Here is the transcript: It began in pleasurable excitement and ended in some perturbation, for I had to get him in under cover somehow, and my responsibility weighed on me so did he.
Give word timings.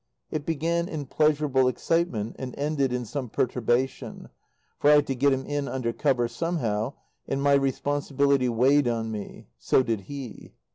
It 0.31 0.47
began 0.47 0.89
in 0.89 1.05
pleasurable 1.05 1.67
excitement 1.67 2.35
and 2.39 2.57
ended 2.57 2.91
in 2.91 3.05
some 3.05 3.29
perturbation, 3.29 4.29
for 4.79 4.89
I 4.89 4.93
had 4.93 5.05
to 5.05 5.13
get 5.13 5.31
him 5.31 5.45
in 5.45 5.67
under 5.67 5.93
cover 5.93 6.27
somehow, 6.27 6.93
and 7.27 7.39
my 7.39 7.53
responsibility 7.53 8.49
weighed 8.49 8.87
on 8.87 9.11
me 9.11 9.45
so 9.59 9.83
did 9.83 9.99
he. 10.09 10.53